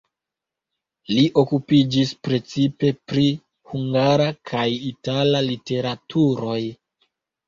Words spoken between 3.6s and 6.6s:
hungara kaj itala literaturoj.